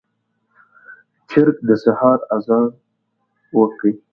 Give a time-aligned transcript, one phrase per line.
[1.29, 2.65] چرګ د سحر اذان
[3.57, 3.81] وکړ.